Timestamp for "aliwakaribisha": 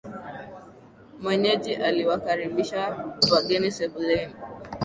1.75-3.07